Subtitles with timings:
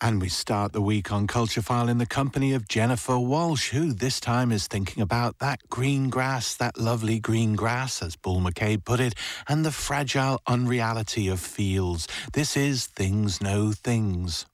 [0.00, 3.92] And we start the week on Culture File in the company of Jennifer Walsh, who
[3.92, 8.84] this time is thinking about that green grass, that lovely green grass, as Bull McCabe
[8.84, 9.16] put it,
[9.48, 12.06] and the fragile unreality of fields.
[12.32, 14.46] This is Things Know Things.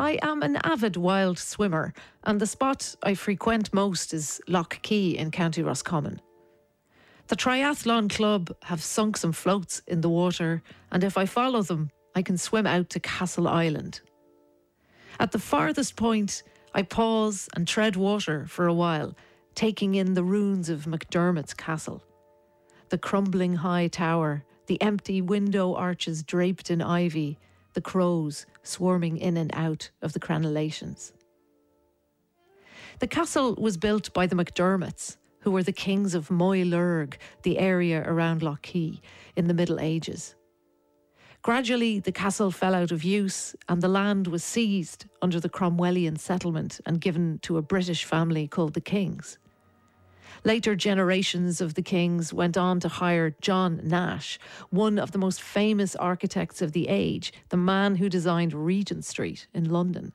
[0.00, 1.94] I am an avid wild swimmer,
[2.24, 6.20] and the spot I frequent most is Lough Key in County Roscommon.
[7.30, 11.92] The Triathlon Club have sunk some floats in the water, and if I follow them,
[12.12, 14.00] I can swim out to Castle Island.
[15.20, 16.42] At the farthest point,
[16.74, 19.14] I pause and tread water for a while,
[19.54, 22.02] taking in the ruins of McDermott's castle.
[22.88, 27.38] The crumbling high tower, the empty window arches draped in ivy,
[27.74, 31.12] the crows swarming in and out of the crenellations.
[32.98, 38.02] The castle was built by the McDermotts, who were the kings of Moylurg, the area
[38.06, 39.00] around Lough Key,
[39.36, 40.34] in the Middle Ages.
[41.42, 46.18] Gradually, the castle fell out of use and the land was seized under the Cromwellian
[46.18, 49.38] settlement and given to a British family called the Kings.
[50.44, 54.38] Later generations of the Kings went on to hire John Nash,
[54.68, 59.46] one of the most famous architects of the age, the man who designed Regent Street
[59.54, 60.12] in London,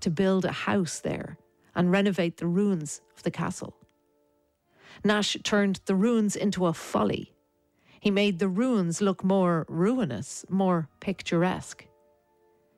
[0.00, 1.38] to build a house there
[1.74, 3.74] and renovate the ruins of the castle.
[5.02, 7.32] Nash turned the ruins into a folly.
[8.00, 11.86] He made the ruins look more ruinous, more picturesque.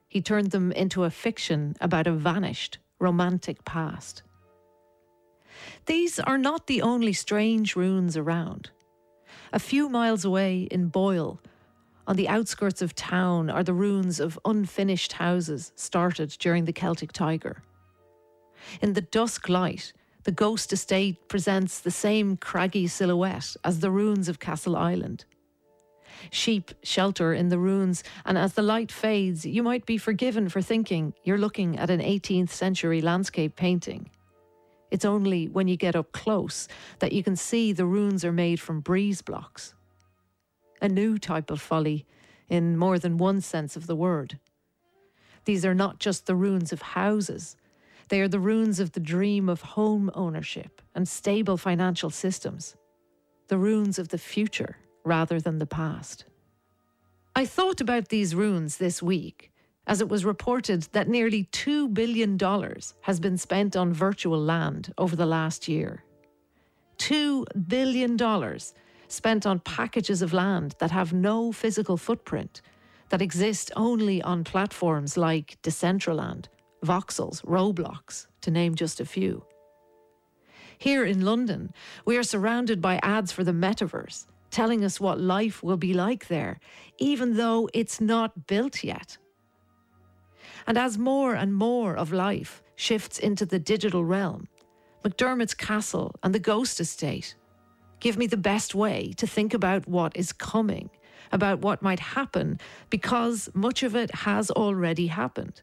[0.08, 4.22] He turned them into a fiction about a vanished, romantic past.
[5.86, 8.70] These are not the only strange ruins around.
[9.52, 11.40] A few miles away in Boyle,
[12.06, 17.12] on the outskirts of town, are the ruins of unfinished houses started during the Celtic
[17.12, 17.62] Tiger.
[18.80, 19.92] In the dusk light,
[20.26, 25.24] the ghost estate presents the same craggy silhouette as the ruins of Castle Island.
[26.30, 30.60] Sheep shelter in the ruins, and as the light fades, you might be forgiven for
[30.60, 34.10] thinking you're looking at an 18th century landscape painting.
[34.90, 36.66] It's only when you get up close
[36.98, 39.74] that you can see the ruins are made from breeze blocks.
[40.82, 42.04] A new type of folly,
[42.48, 44.40] in more than one sense of the word.
[45.44, 47.56] These are not just the ruins of houses,
[48.08, 52.76] they are the ruins of the dream of home ownership and stable financial systems,
[53.48, 56.24] the ruins of the future rather than the past.
[57.34, 59.52] I thought about these ruins this week
[59.86, 62.38] as it was reported that nearly $2 billion
[63.02, 66.02] has been spent on virtual land over the last year.
[66.98, 68.18] $2 billion
[69.08, 72.62] spent on packages of land that have no physical footprint,
[73.10, 76.46] that exist only on platforms like Decentraland
[76.86, 79.44] voxels, Roblox, to name just a few.
[80.78, 81.72] Here in London,
[82.04, 86.28] we are surrounded by ads for the metaverse, telling us what life will be like
[86.28, 86.60] there,
[86.98, 89.18] even though it's not built yet.
[90.66, 94.48] And as more and more of life shifts into the digital realm,
[95.04, 97.36] McDermott's Castle and the Ghost Estate
[98.00, 100.90] give me the best way to think about what is coming,
[101.32, 102.58] about what might happen,
[102.90, 105.62] because much of it has already happened.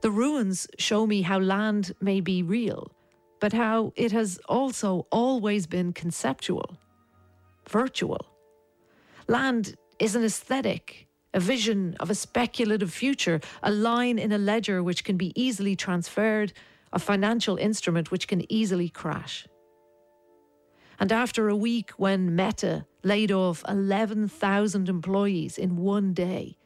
[0.00, 2.90] The ruins show me how land may be real,
[3.38, 6.78] but how it has also always been conceptual,
[7.68, 8.24] virtual.
[9.28, 14.82] Land is an aesthetic, a vision of a speculative future, a line in a ledger
[14.82, 16.54] which can be easily transferred,
[16.94, 19.46] a financial instrument which can easily crash.
[20.98, 26.56] And after a week when Meta laid off 11,000 employees in one day,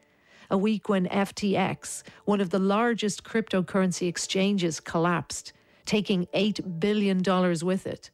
[0.49, 5.53] a week when FTX, one of the largest cryptocurrency exchanges, collapsed,
[5.85, 7.21] taking $8 billion
[7.63, 8.11] with it.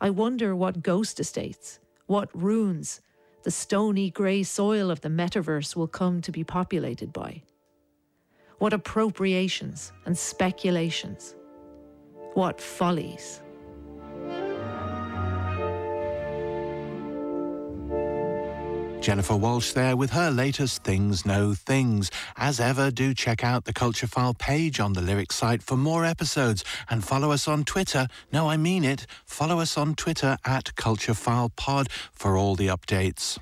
[0.00, 3.00] I wonder what ghost estates, what ruins,
[3.44, 7.42] the stony grey soil of the metaverse will come to be populated by.
[8.58, 11.34] What appropriations and speculations.
[12.32, 13.42] What follies.
[19.04, 22.10] Jennifer Walsh there with her latest Things Know Things.
[22.38, 26.06] As ever, do check out the Culture File page on the Lyric site for more
[26.06, 28.08] episodes and follow us on Twitter.
[28.32, 29.06] No, I mean it.
[29.26, 33.38] Follow us on Twitter at Culture File Pod for all the updates.